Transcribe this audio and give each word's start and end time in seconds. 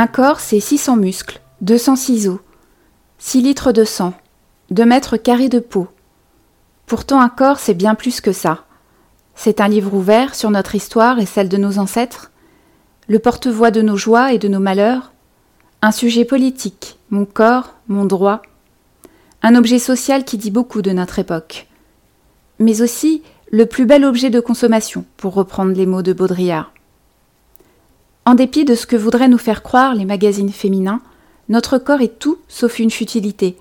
Un 0.00 0.06
corps, 0.06 0.38
c'est 0.38 0.60
600 0.60 0.94
muscles, 0.94 1.40
200 1.60 1.96
ciseaux, 1.96 2.40
6 3.18 3.42
litres 3.42 3.72
de 3.72 3.82
sang, 3.82 4.14
2 4.70 4.84
mètres 4.84 5.16
carrés 5.16 5.48
de 5.48 5.58
peau. 5.58 5.88
Pourtant, 6.86 7.20
un 7.20 7.28
corps, 7.28 7.58
c'est 7.58 7.74
bien 7.74 7.96
plus 7.96 8.20
que 8.20 8.30
ça. 8.30 8.64
C'est 9.34 9.60
un 9.60 9.66
livre 9.66 9.92
ouvert 9.92 10.36
sur 10.36 10.52
notre 10.52 10.76
histoire 10.76 11.18
et 11.18 11.26
celle 11.26 11.48
de 11.48 11.56
nos 11.56 11.80
ancêtres, 11.80 12.30
le 13.08 13.18
porte-voix 13.18 13.72
de 13.72 13.82
nos 13.82 13.96
joies 13.96 14.32
et 14.32 14.38
de 14.38 14.46
nos 14.46 14.60
malheurs, 14.60 15.10
un 15.82 15.90
sujet 15.90 16.24
politique, 16.24 16.96
mon 17.10 17.24
corps, 17.24 17.74
mon 17.88 18.04
droit, 18.04 18.42
un 19.42 19.56
objet 19.56 19.80
social 19.80 20.24
qui 20.24 20.38
dit 20.38 20.52
beaucoup 20.52 20.80
de 20.80 20.92
notre 20.92 21.18
époque, 21.18 21.66
mais 22.60 22.82
aussi 22.82 23.24
le 23.50 23.66
plus 23.66 23.84
bel 23.84 24.04
objet 24.04 24.30
de 24.30 24.38
consommation, 24.38 25.04
pour 25.16 25.34
reprendre 25.34 25.72
les 25.72 25.86
mots 25.86 26.02
de 26.02 26.12
Baudrillard. 26.12 26.72
En 28.28 28.34
dépit 28.34 28.66
de 28.66 28.74
ce 28.74 28.84
que 28.84 28.94
voudraient 28.94 29.26
nous 29.26 29.38
faire 29.38 29.62
croire 29.62 29.94
les 29.94 30.04
magazines 30.04 30.52
féminins, 30.52 31.00
notre 31.48 31.78
corps 31.78 32.02
est 32.02 32.18
tout 32.18 32.36
sauf 32.46 32.78
une 32.78 32.90
futilité, 32.90 33.56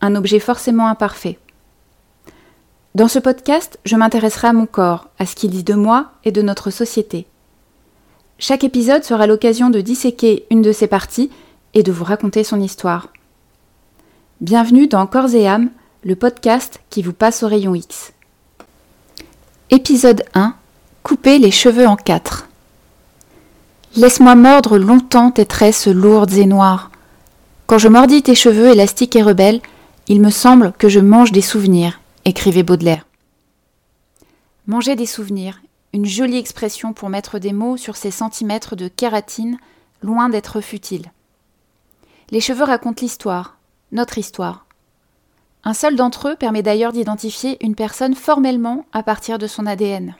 un 0.00 0.14
objet 0.14 0.38
forcément 0.38 0.86
imparfait. 0.86 1.40
Dans 2.94 3.08
ce 3.08 3.18
podcast, 3.18 3.80
je 3.84 3.96
m'intéresserai 3.96 4.46
à 4.46 4.52
mon 4.52 4.66
corps, 4.66 5.08
à 5.18 5.26
ce 5.26 5.34
qu'il 5.34 5.50
dit 5.50 5.64
de 5.64 5.74
moi 5.74 6.12
et 6.22 6.30
de 6.30 6.40
notre 6.40 6.70
société. 6.70 7.26
Chaque 8.38 8.62
épisode 8.62 9.02
sera 9.02 9.26
l'occasion 9.26 9.70
de 9.70 9.80
disséquer 9.80 10.46
une 10.52 10.62
de 10.62 10.70
ses 10.70 10.86
parties 10.86 11.32
et 11.74 11.82
de 11.82 11.90
vous 11.90 12.04
raconter 12.04 12.44
son 12.44 12.60
histoire. 12.60 13.08
Bienvenue 14.40 14.86
dans 14.86 15.04
Corps 15.08 15.34
et 15.34 15.48
âme, 15.48 15.70
le 16.04 16.14
podcast 16.14 16.78
qui 16.90 17.02
vous 17.02 17.12
passe 17.12 17.42
au 17.42 17.48
rayon 17.48 17.74
X. 17.74 18.12
Épisode 19.70 20.22
1 20.34 20.54
Couper 21.02 21.40
les 21.40 21.50
cheveux 21.50 21.88
en 21.88 21.96
quatre. 21.96 22.45
Laisse-moi 23.96 24.34
mordre 24.34 24.76
longtemps 24.76 25.30
tes 25.30 25.46
tresses 25.46 25.86
lourdes 25.86 26.34
et 26.34 26.44
noires. 26.44 26.90
Quand 27.66 27.78
je 27.78 27.88
mordis 27.88 28.22
tes 28.22 28.34
cheveux 28.34 28.68
élastiques 28.68 29.16
et 29.16 29.22
rebelles, 29.22 29.62
il 30.06 30.20
me 30.20 30.28
semble 30.28 30.72
que 30.72 30.90
je 30.90 31.00
mange 31.00 31.32
des 31.32 31.40
souvenirs, 31.40 31.98
écrivait 32.26 32.62
Baudelaire. 32.62 33.06
Manger 34.66 34.96
des 34.96 35.06
souvenirs, 35.06 35.62
une 35.94 36.04
jolie 36.04 36.36
expression 36.36 36.92
pour 36.92 37.08
mettre 37.08 37.38
des 37.38 37.54
mots 37.54 37.78
sur 37.78 37.96
ces 37.96 38.10
centimètres 38.10 38.76
de 38.76 38.88
kératine, 38.88 39.56
loin 40.02 40.28
d'être 40.28 40.60
futile. 40.60 41.10
Les 42.30 42.42
cheveux 42.42 42.64
racontent 42.64 43.00
l'histoire, 43.00 43.56
notre 43.92 44.18
histoire. 44.18 44.66
Un 45.64 45.72
seul 45.72 45.96
d'entre 45.96 46.28
eux 46.28 46.36
permet 46.36 46.62
d'ailleurs 46.62 46.92
d'identifier 46.92 47.56
une 47.64 47.74
personne 47.74 48.14
formellement 48.14 48.84
à 48.92 49.02
partir 49.02 49.38
de 49.38 49.46
son 49.46 49.64
ADN. 49.64 50.16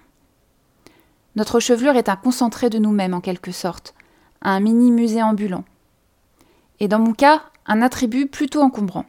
Notre 1.36 1.60
chevelure 1.60 1.96
est 1.96 2.08
un 2.08 2.16
concentré 2.16 2.70
de 2.70 2.78
nous-mêmes 2.78 3.12
en 3.14 3.20
quelque 3.20 3.52
sorte, 3.52 3.94
un 4.40 4.58
mini 4.58 4.90
musée 4.90 5.22
ambulant. 5.22 5.64
Et 6.80 6.88
dans 6.88 6.98
mon 6.98 7.12
cas, 7.12 7.42
un 7.66 7.82
attribut 7.82 8.26
plutôt 8.26 8.62
encombrant. 8.62 9.04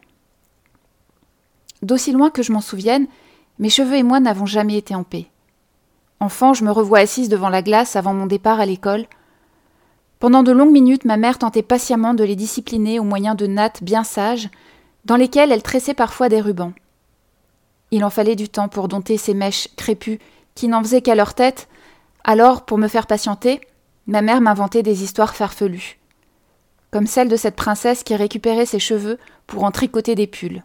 D'aussi 1.80 2.12
loin 2.12 2.30
que 2.30 2.42
je 2.42 2.52
m'en 2.52 2.60
souvienne, 2.60 3.06
mes 3.58 3.70
cheveux 3.70 3.96
et 3.96 4.02
moi 4.02 4.20
n'avons 4.20 4.46
jamais 4.46 4.76
été 4.76 4.94
en 4.94 5.04
paix. 5.04 5.26
Enfant, 6.20 6.52
je 6.52 6.64
me 6.64 6.70
revois 6.70 6.98
assise 6.98 7.28
devant 7.28 7.48
la 7.48 7.62
glace 7.62 7.96
avant 7.96 8.12
mon 8.12 8.26
départ 8.26 8.60
à 8.60 8.66
l'école. 8.66 9.06
Pendant 10.18 10.42
de 10.42 10.52
longues 10.52 10.72
minutes, 10.72 11.04
ma 11.04 11.16
mère 11.16 11.38
tentait 11.38 11.62
patiemment 11.62 12.12
de 12.12 12.24
les 12.24 12.36
discipliner 12.36 12.98
au 12.98 13.04
moyen 13.04 13.34
de 13.36 13.46
nattes 13.46 13.82
bien 13.82 14.04
sages, 14.04 14.50
dans 15.04 15.16
lesquelles 15.16 15.52
elle 15.52 15.62
tressait 15.62 15.94
parfois 15.94 16.28
des 16.28 16.40
rubans. 16.40 16.72
Il 17.90 18.04
en 18.04 18.10
fallait 18.10 18.36
du 18.36 18.48
temps 18.48 18.68
pour 18.68 18.88
dompter 18.88 19.16
ces 19.16 19.32
mèches 19.32 19.68
crépues 19.76 20.18
qui 20.54 20.68
n'en 20.68 20.82
faisaient 20.82 21.02
qu'à 21.02 21.14
leur 21.14 21.34
tête, 21.34 21.68
alors, 22.30 22.66
pour 22.66 22.76
me 22.76 22.88
faire 22.88 23.06
patienter, 23.06 23.58
ma 24.06 24.20
mère 24.20 24.42
m'inventait 24.42 24.82
des 24.82 25.02
histoires 25.02 25.34
farfelues, 25.34 25.98
comme 26.90 27.06
celle 27.06 27.30
de 27.30 27.36
cette 27.36 27.56
princesse 27.56 28.02
qui 28.02 28.14
récupérait 28.14 28.66
ses 28.66 28.78
cheveux 28.78 29.18
pour 29.46 29.64
en 29.64 29.70
tricoter 29.70 30.14
des 30.14 30.26
pulls. 30.26 30.62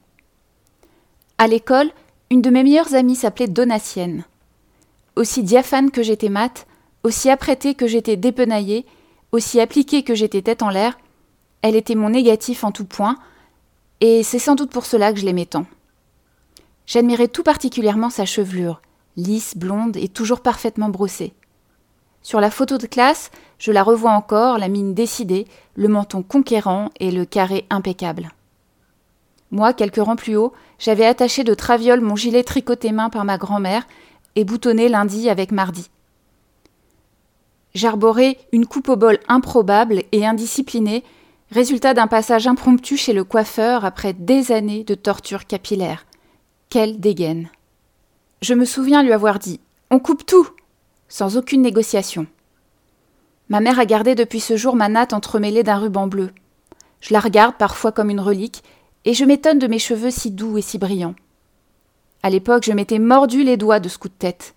À 1.37 1.47
l'école, 1.47 1.89
une 2.29 2.41
de 2.41 2.49
mes 2.49 2.63
meilleures 2.63 2.95
amies 2.95 3.15
s'appelait 3.15 3.47
Donatienne. 3.47 4.25
Aussi 5.15 5.41
diaphane 5.41 5.89
que 5.89 6.03
j'étais 6.03 6.27
mate, 6.27 6.67
aussi 7.01 7.29
apprêtée 7.29 7.75
que 7.75 7.87
j'étais 7.87 8.17
dépenaillée, 8.17 8.85
aussi 9.31 9.61
appliquée 9.61 10.03
que 10.03 10.15
j'étais 10.15 10.41
tête 10.41 10.63
en 10.63 10.69
l'air, 10.69 10.97
elle 11.61 11.77
était 11.77 11.95
mon 11.95 12.09
négatif 12.09 12.65
en 12.65 12.73
tout 12.73 12.83
point, 12.83 13.15
et 14.01 14.23
c'est 14.23 14.37
sans 14.37 14.55
doute 14.55 14.71
pour 14.71 14.85
cela 14.85 15.13
que 15.13 15.19
je 15.21 15.25
l'aimais 15.25 15.45
tant. 15.45 15.65
J'admirais 16.87 17.29
tout 17.29 17.43
particulièrement 17.43 18.09
sa 18.09 18.25
chevelure, 18.25 18.81
lisse, 19.15 19.55
blonde 19.55 19.95
et 19.95 20.09
toujours 20.09 20.41
parfaitement 20.41 20.89
brossée. 20.89 21.33
Sur 22.23 22.39
la 22.39 22.49
photo 22.49 22.77
de 22.77 22.87
classe, 22.87 23.31
je 23.59 23.71
la 23.71 23.83
revois 23.83 24.11
encore, 24.11 24.57
la 24.57 24.69
mine 24.69 24.93
décidée, 24.93 25.45
le 25.75 25.89
menton 25.89 26.23
conquérant 26.23 26.89
et 26.99 27.11
le 27.11 27.25
carré 27.25 27.65
impeccable. 27.69 28.31
Moi, 29.51 29.73
quelques 29.73 30.03
rangs 30.03 30.15
plus 30.15 30.37
haut, 30.37 30.53
j'avais 30.79 31.05
attaché 31.05 31.43
de 31.43 31.53
traviole 31.53 32.01
mon 32.01 32.15
gilet 32.15 32.43
tricoté 32.43 32.91
main 32.91 33.09
par 33.09 33.25
ma 33.25 33.37
grand-mère 33.37 33.87
et 34.35 34.45
boutonné 34.45 34.89
lundi 34.89 35.29
avec 35.29 35.51
mardi. 35.51 35.89
J'arborais 37.75 38.37
une 38.51 38.65
coupe 38.65 38.89
au 38.89 38.95
bol 38.95 39.19
improbable 39.27 40.03
et 40.11 40.25
indisciplinée, 40.25 41.03
résultat 41.51 41.93
d'un 41.93 42.07
passage 42.07 42.47
impromptu 42.47 42.97
chez 42.97 43.13
le 43.13 43.23
coiffeur 43.23 43.83
après 43.85 44.13
des 44.13 44.51
années 44.51 44.83
de 44.83 44.95
torture 44.95 45.45
capillaire. 45.45 46.05
Quelle 46.69 46.99
dégaine. 46.99 47.49
Je 48.41 48.53
me 48.53 48.65
souviens 48.65 49.03
lui 49.03 49.11
avoir 49.11 49.39
dit 49.39 49.59
On 49.91 49.99
coupe 49.99 50.25
tout 50.25 50.47
sans 51.13 51.37
aucune 51.37 51.61
négociation. 51.61 52.25
Ma 53.47 53.59
mère 53.59 53.77
a 53.77 53.85
gardé 53.85 54.15
depuis 54.15 54.39
ce 54.39 54.57
jour 54.57 54.75
ma 54.75 54.89
natte 54.89 55.13
entremêlée 55.13 55.61
d'un 55.61 55.77
ruban 55.77 56.07
bleu. 56.07 56.31
Je 57.01 57.13
la 57.13 57.19
regarde 57.19 57.55
parfois 57.55 57.91
comme 57.91 58.09
une 58.09 58.19
relique, 58.19 58.63
et 59.05 59.13
je 59.13 59.23
m'étonne 59.23 59.59
de 59.59 59.67
mes 59.67 59.77
cheveux 59.77 60.09
si 60.09 60.31
doux 60.31 60.57
et 60.57 60.63
si 60.63 60.79
brillants. 60.79 61.13
À 62.23 62.31
l'époque, 62.31 62.63
je 62.63 62.71
m'étais 62.71 62.97
mordu 62.97 63.43
les 63.43 63.57
doigts 63.57 63.79
de 63.79 63.89
ce 63.89 63.99
coup 63.99 64.07
de 64.07 64.13
tête. 64.15 64.55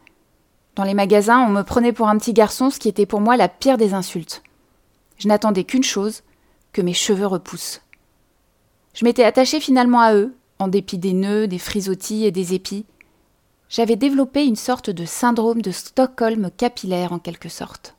Dans 0.76 0.84
les 0.84 0.94
magasins, 0.94 1.44
on 1.46 1.50
me 1.50 1.60
prenait 1.60 1.92
pour 1.92 2.08
un 2.08 2.16
petit 2.16 2.32
garçon, 2.32 2.70
ce 2.70 2.78
qui 2.78 2.88
était 2.88 3.04
pour 3.04 3.20
moi 3.20 3.36
la 3.36 3.50
pire 3.50 3.76
des 3.76 3.92
insultes. 3.92 4.42
Je 5.18 5.28
n'attendais 5.28 5.64
qu'une 5.64 5.84
chose, 5.84 6.22
que 6.72 6.80
mes 6.80 6.94
cheveux 6.94 7.26
repoussent. 7.26 7.82
Je 8.94 9.04
m'étais 9.04 9.24
attachée 9.24 9.60
finalement 9.60 10.00
à 10.00 10.14
eux, 10.14 10.34
en 10.58 10.68
dépit 10.68 10.96
des 10.96 11.12
nœuds, 11.12 11.48
des 11.48 11.58
frisottis 11.58 12.24
et 12.24 12.30
des 12.30 12.54
épis, 12.54 12.86
j'avais 13.68 13.96
développé 13.96 14.44
une 14.44 14.56
sorte 14.56 14.90
de 14.90 15.04
syndrome 15.04 15.62
de 15.62 15.70
Stockholm 15.70 16.50
capillaire 16.56 17.12
en 17.12 17.18
quelque 17.18 17.48
sorte. 17.48 17.94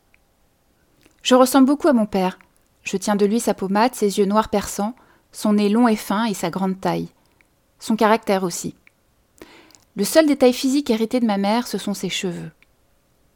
Je 1.23 1.35
ressemble 1.35 1.67
beaucoup 1.67 1.87
à 1.87 1.93
mon 1.93 2.05
père. 2.05 2.39
Je 2.83 2.95
tiens 2.95 3.15
de 3.15 3.25
lui 3.25 3.39
sa 3.39 3.53
pommade, 3.53 3.95
ses 3.95 4.17
yeux 4.17 4.25
noirs 4.25 4.49
perçants, 4.49 4.95
son 5.31 5.53
nez 5.53 5.69
long 5.69 5.87
et 5.87 5.97
fin 5.97 6.25
et 6.25 6.33
sa 6.33 6.49
grande 6.49 6.79
taille. 6.79 7.09
Son 7.79 7.95
caractère 7.95 8.43
aussi. 8.43 8.75
Le 9.95 10.03
seul 10.03 10.25
détail 10.25 10.53
physique 10.53 10.89
hérité 10.89 11.19
de 11.19 11.25
ma 11.25 11.37
mère, 11.37 11.67
ce 11.67 11.77
sont 11.77 11.93
ses 11.93 12.09
cheveux. 12.09 12.51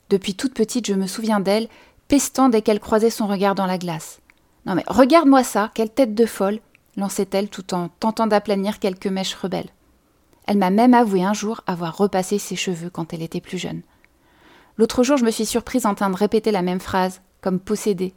Depuis 0.10 0.36
toute 0.36 0.54
petite, 0.54 0.88
je 0.88 0.94
me 0.94 1.08
souviens 1.08 1.40
d'elle, 1.40 1.68
pestant 2.08 2.50
dès 2.50 2.62
qu'elle 2.62 2.80
croisait 2.80 3.10
son 3.10 3.28
regard 3.28 3.56
dans 3.56 3.66
la 3.66 3.78
glace. 3.78 4.20
Non 4.66 4.76
mais 4.76 4.84
regarde-moi 4.88 5.44
ça, 5.44 5.72
quelle 5.74 5.90
tête 5.90 6.14
de 6.14 6.26
folle 6.26 6.60
lançait-elle 6.98 7.50
tout 7.50 7.74
en 7.74 7.90
tentant 7.90 8.28
d'aplanir 8.28 8.80
quelques 8.80 9.08
mèches 9.08 9.36
rebelles. 9.36 9.70
Elle 10.48 10.58
m'a 10.58 10.70
même 10.70 10.94
avoué 10.94 11.24
un 11.24 11.34
jour 11.34 11.62
avoir 11.68 11.98
repassé 11.98 12.40
ses 12.40 12.56
cheveux 12.56 12.90
quand 12.90 13.14
elle 13.14 13.22
était 13.22 13.42
plus 13.42 13.58
jeune. 13.58 13.82
L'autre 14.78 15.04
jour, 15.04 15.18
je 15.18 15.26
me 15.26 15.32
suis 15.32 15.46
surprise 15.46 15.86
en 15.86 15.96
train 15.96 16.10
de 16.10 16.16
répéter 16.16 16.52
la 16.52 16.62
même 16.62 16.80
phrase, 16.80 17.22
comme 17.42 17.60
possédée. 17.60 18.14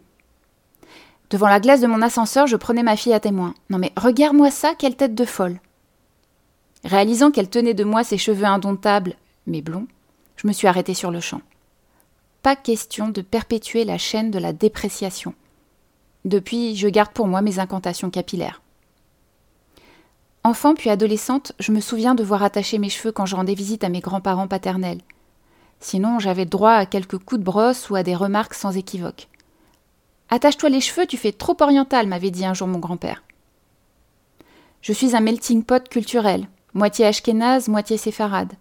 Devant 1.30 1.48
la 1.48 1.60
glace 1.60 1.80
de 1.80 1.86
mon 1.86 2.02
ascenseur, 2.02 2.46
je 2.46 2.56
prenais 2.56 2.82
ma 2.82 2.96
fille 2.96 3.12
à 3.12 3.20
témoin. 3.20 3.54
Non 3.70 3.78
mais 3.78 3.92
regarde-moi 3.96 4.50
ça, 4.50 4.74
quelle 4.78 4.96
tête 4.96 5.14
de 5.14 5.24
folle. 5.24 5.60
Réalisant 6.84 7.30
qu'elle 7.30 7.48
tenait 7.48 7.74
de 7.74 7.84
moi 7.84 8.04
ses 8.04 8.18
cheveux 8.18 8.44
indomptables, 8.44 9.16
mais 9.46 9.62
blonds, 9.62 9.86
je 10.36 10.46
me 10.46 10.52
suis 10.52 10.68
arrêtée 10.68 10.94
sur 10.94 11.10
le 11.10 11.20
champ. 11.20 11.40
Pas 12.42 12.56
question 12.56 13.08
de 13.08 13.22
perpétuer 13.22 13.84
la 13.84 13.96
chaîne 13.96 14.30
de 14.30 14.38
la 14.38 14.52
dépréciation. 14.52 15.34
Depuis, 16.24 16.76
je 16.76 16.88
garde 16.88 17.12
pour 17.12 17.26
moi 17.26 17.40
mes 17.42 17.58
incantations 17.58 18.10
capillaires. 18.10 18.60
Enfant 20.46 20.74
puis 20.74 20.90
adolescente, 20.90 21.52
je 21.58 21.72
me 21.72 21.80
souviens 21.80 22.14
de 22.14 22.22
voir 22.22 22.42
attacher 22.42 22.76
mes 22.76 22.90
cheveux 22.90 23.12
quand 23.12 23.24
je 23.24 23.34
rendais 23.34 23.54
visite 23.54 23.82
à 23.82 23.88
mes 23.88 24.00
grands-parents 24.00 24.46
paternels. 24.46 25.00
Sinon, 25.80 26.18
j'avais 26.18 26.44
droit 26.44 26.72
à 26.72 26.84
quelques 26.84 27.16
coups 27.16 27.38
de 27.38 27.44
brosse 27.44 27.88
ou 27.88 27.94
à 27.94 28.02
des 28.02 28.14
remarques 28.14 28.52
sans 28.52 28.76
équivoque. 28.76 29.28
Attache-toi 30.28 30.68
les 30.68 30.82
cheveux, 30.82 31.06
tu 31.06 31.16
fais 31.16 31.32
trop 31.32 31.56
oriental, 31.60 32.06
m'avait 32.06 32.30
dit 32.30 32.44
un 32.44 32.52
jour 32.52 32.68
mon 32.68 32.78
grand-père. 32.78 33.22
Je 34.82 34.92
suis 34.92 35.16
un 35.16 35.20
melting 35.20 35.64
pot 35.64 35.88
culturel, 35.88 36.46
moitié 36.74 37.06
ashkénaze, 37.06 37.68
moitié 37.68 37.96
séfarade. 37.96 38.52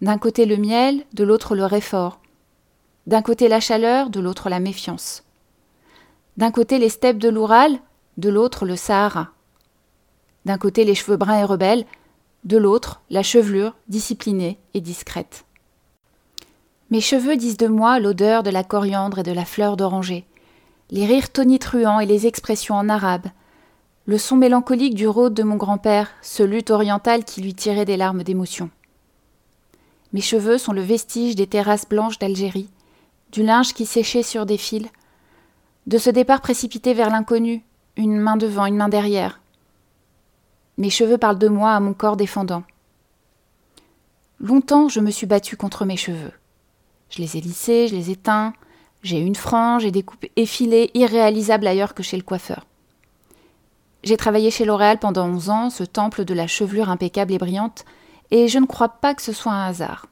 D'un 0.00 0.16
côté 0.16 0.46
le 0.46 0.56
miel, 0.56 1.04
de 1.12 1.24
l'autre 1.24 1.54
le 1.54 1.66
réfort. 1.66 2.20
D'un 3.06 3.20
côté 3.20 3.48
la 3.48 3.60
chaleur, 3.60 4.08
de 4.08 4.18
l'autre 4.18 4.48
la 4.48 4.60
méfiance. 4.60 5.24
D'un 6.38 6.50
côté 6.50 6.78
les 6.78 6.88
steppes 6.88 7.18
de 7.18 7.28
l'Oural, 7.28 7.78
de 8.16 8.30
l'autre 8.30 8.64
le 8.64 8.76
Sahara. 8.76 9.28
D'un 10.44 10.58
côté 10.58 10.84
les 10.84 10.94
cheveux 10.94 11.16
bruns 11.16 11.38
et 11.38 11.44
rebelles, 11.44 11.84
de 12.44 12.56
l'autre 12.56 13.00
la 13.10 13.22
chevelure 13.22 13.76
disciplinée 13.88 14.58
et 14.74 14.80
discrète. 14.80 15.44
Mes 16.90 17.00
cheveux 17.00 17.36
disent 17.36 17.56
de 17.56 17.68
moi 17.68 18.00
l'odeur 18.00 18.42
de 18.42 18.50
la 18.50 18.64
coriandre 18.64 19.20
et 19.20 19.22
de 19.22 19.32
la 19.32 19.44
fleur 19.44 19.76
d'oranger. 19.76 20.26
les 20.90 21.06
rires 21.06 21.32
tonitruants 21.32 22.00
et 22.00 22.06
les 22.06 22.26
expressions 22.26 22.74
en 22.74 22.90
arabe, 22.90 23.28
le 24.04 24.18
son 24.18 24.36
mélancolique 24.36 24.94
du 24.94 25.06
rôde 25.06 25.32
de 25.32 25.42
mon 25.42 25.56
grand-père, 25.56 26.10
ce 26.22 26.42
luth 26.42 26.70
oriental 26.70 27.24
qui 27.24 27.40
lui 27.40 27.54
tirait 27.54 27.84
des 27.84 27.96
larmes 27.96 28.24
d'émotion. 28.24 28.68
Mes 30.12 30.20
cheveux 30.20 30.58
sont 30.58 30.72
le 30.72 30.82
vestige 30.82 31.36
des 31.36 31.46
terrasses 31.46 31.88
blanches 31.88 32.18
d'Algérie, 32.18 32.68
du 33.30 33.42
linge 33.42 33.72
qui 33.72 33.86
séchait 33.86 34.22
sur 34.22 34.44
des 34.44 34.58
fils, 34.58 34.88
de 35.86 35.98
ce 35.98 36.10
départ 36.10 36.42
précipité 36.42 36.94
vers 36.94 37.10
l'inconnu, 37.10 37.64
une 37.96 38.18
main 38.18 38.36
devant, 38.36 38.66
une 38.66 38.76
main 38.76 38.88
derrière. 38.88 39.40
Mes 40.78 40.90
cheveux 40.90 41.18
parlent 41.18 41.38
de 41.38 41.48
moi 41.48 41.72
à 41.72 41.80
mon 41.80 41.92
corps 41.92 42.16
défendant. 42.16 42.62
Longtemps, 44.40 44.88
je 44.88 45.00
me 45.00 45.10
suis 45.10 45.26
battue 45.26 45.56
contre 45.56 45.84
mes 45.84 45.96
cheveux. 45.96 46.32
Je 47.10 47.20
les 47.20 47.36
ai 47.36 47.40
lissés, 47.40 47.88
je 47.88 47.94
les 47.94 48.10
ai 48.10 48.16
teints, 48.16 48.54
j'ai 49.02 49.18
une 49.18 49.34
frange 49.34 49.84
et 49.84 49.90
des 49.90 50.02
coupes 50.02 50.26
effilées 50.36 50.90
irréalisables 50.94 51.66
ailleurs 51.66 51.94
que 51.94 52.02
chez 52.02 52.16
le 52.16 52.22
coiffeur. 52.22 52.66
J'ai 54.02 54.16
travaillé 54.16 54.50
chez 54.50 54.64
L'Oréal 54.64 54.98
pendant 54.98 55.28
onze 55.28 55.50
ans, 55.50 55.70
ce 55.70 55.84
temple 55.84 56.24
de 56.24 56.34
la 56.34 56.46
chevelure 56.46 56.90
impeccable 56.90 57.32
et 57.32 57.38
brillante, 57.38 57.84
et 58.30 58.48
je 58.48 58.58
ne 58.58 58.66
crois 58.66 58.88
pas 58.88 59.14
que 59.14 59.22
ce 59.22 59.32
soit 59.32 59.52
un 59.52 59.66
hasard. 59.66 60.06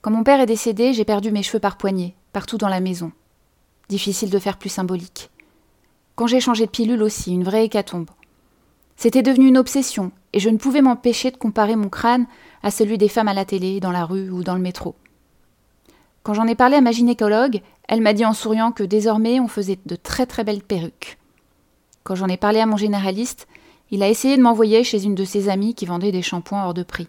Quand 0.00 0.10
mon 0.10 0.22
père 0.22 0.40
est 0.40 0.46
décédé, 0.46 0.94
j'ai 0.94 1.04
perdu 1.04 1.32
mes 1.32 1.42
cheveux 1.42 1.58
par 1.58 1.76
poignée, 1.76 2.14
partout 2.32 2.56
dans 2.56 2.68
la 2.68 2.80
maison. 2.80 3.12
Difficile 3.88 4.30
de 4.30 4.38
faire 4.38 4.56
plus 4.56 4.70
symbolique. 4.70 5.30
Quand 6.14 6.26
j'ai 6.26 6.40
changé 6.40 6.66
de 6.66 6.70
pilule 6.70 7.02
aussi, 7.02 7.32
une 7.32 7.44
vraie 7.44 7.64
hécatombe. 7.64 8.10
C'était 8.98 9.22
devenu 9.22 9.46
une 9.46 9.58
obsession, 9.58 10.10
et 10.32 10.40
je 10.40 10.50
ne 10.50 10.56
pouvais 10.56 10.82
m'empêcher 10.82 11.30
de 11.30 11.36
comparer 11.36 11.76
mon 11.76 11.88
crâne 11.88 12.26
à 12.64 12.72
celui 12.72 12.98
des 12.98 13.08
femmes 13.08 13.28
à 13.28 13.32
la 13.32 13.44
télé, 13.44 13.78
dans 13.78 13.92
la 13.92 14.04
rue 14.04 14.28
ou 14.28 14.42
dans 14.42 14.56
le 14.56 14.60
métro. 14.60 14.96
Quand 16.24 16.34
j'en 16.34 16.48
ai 16.48 16.56
parlé 16.56 16.74
à 16.74 16.80
ma 16.80 16.90
gynécologue, 16.90 17.62
elle 17.86 18.00
m'a 18.00 18.12
dit 18.12 18.24
en 18.24 18.32
souriant 18.32 18.72
que 18.72 18.82
désormais 18.82 19.38
on 19.38 19.46
faisait 19.46 19.78
de 19.86 19.94
très 19.94 20.26
très 20.26 20.42
belles 20.42 20.64
perruques. 20.64 21.16
Quand 22.02 22.16
j'en 22.16 22.26
ai 22.26 22.36
parlé 22.36 22.58
à 22.58 22.66
mon 22.66 22.76
généraliste, 22.76 23.46
il 23.92 24.02
a 24.02 24.08
essayé 24.08 24.36
de 24.36 24.42
m'envoyer 24.42 24.82
chez 24.82 25.04
une 25.04 25.14
de 25.14 25.24
ses 25.24 25.48
amies 25.48 25.76
qui 25.76 25.86
vendait 25.86 26.10
des 26.10 26.20
shampoings 26.20 26.64
hors 26.64 26.74
de 26.74 26.82
prix. 26.82 27.06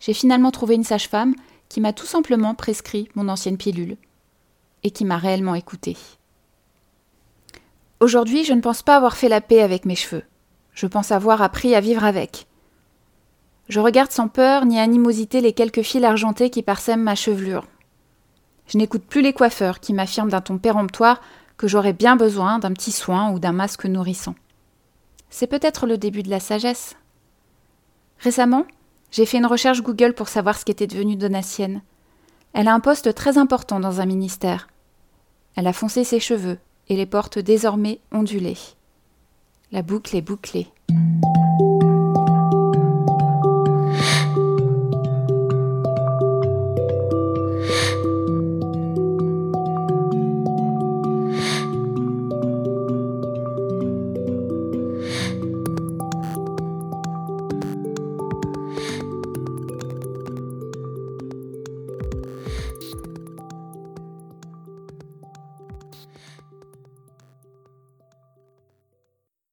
J'ai 0.00 0.12
finalement 0.12 0.50
trouvé 0.50 0.74
une 0.74 0.82
sage-femme 0.82 1.36
qui 1.68 1.80
m'a 1.80 1.92
tout 1.92 2.04
simplement 2.04 2.56
prescrit 2.56 3.08
mon 3.14 3.28
ancienne 3.28 3.58
pilule 3.58 3.96
et 4.82 4.90
qui 4.90 5.04
m'a 5.04 5.18
réellement 5.18 5.54
écoutée. 5.54 5.96
Aujourd'hui, 8.00 8.42
je 8.42 8.54
ne 8.54 8.60
pense 8.60 8.82
pas 8.82 8.96
avoir 8.96 9.16
fait 9.16 9.28
la 9.28 9.40
paix 9.40 9.62
avec 9.62 9.84
mes 9.84 9.94
cheveux. 9.94 10.24
Je 10.74 10.86
pense 10.86 11.12
avoir 11.12 11.40
appris 11.40 11.74
à 11.74 11.80
vivre 11.80 12.04
avec. 12.04 12.46
Je 13.68 13.80
regarde 13.80 14.10
sans 14.10 14.28
peur 14.28 14.66
ni 14.66 14.78
animosité 14.78 15.40
les 15.40 15.52
quelques 15.52 15.82
fils 15.82 16.04
argentés 16.04 16.50
qui 16.50 16.62
parsèment 16.62 17.02
ma 17.02 17.14
chevelure. 17.14 17.66
Je 18.66 18.78
n'écoute 18.78 19.04
plus 19.04 19.22
les 19.22 19.32
coiffeurs 19.32 19.80
qui 19.80 19.94
m'affirment 19.94 20.30
d'un 20.30 20.40
ton 20.40 20.58
péremptoire 20.58 21.20
que 21.56 21.68
j'aurais 21.68 21.92
bien 21.92 22.16
besoin 22.16 22.58
d'un 22.58 22.72
petit 22.72 22.92
soin 22.92 23.30
ou 23.30 23.38
d'un 23.38 23.52
masque 23.52 23.86
nourrissant. 23.86 24.34
C'est 25.30 25.46
peut-être 25.46 25.86
le 25.86 25.96
début 25.98 26.22
de 26.22 26.30
la 26.30 26.40
sagesse. 26.40 26.96
Récemment, 28.18 28.66
j'ai 29.10 29.26
fait 29.26 29.38
une 29.38 29.46
recherche 29.46 29.82
Google 29.82 30.14
pour 30.14 30.28
savoir 30.28 30.58
ce 30.58 30.64
qu'était 30.64 30.86
devenu 30.86 31.16
Donatienne. 31.16 31.82
Elle 32.52 32.68
a 32.68 32.74
un 32.74 32.80
poste 32.80 33.14
très 33.14 33.38
important 33.38 33.80
dans 33.80 34.00
un 34.00 34.06
ministère. 34.06 34.68
Elle 35.56 35.66
a 35.66 35.72
foncé 35.72 36.04
ses 36.04 36.20
cheveux 36.20 36.58
et 36.88 36.96
les 36.96 37.06
porte 37.06 37.38
désormais 37.38 38.00
ondulés. 38.12 38.56
La 39.74 39.82
boucle 39.82 40.14
est 40.14 40.22
bouclée. 40.22 40.68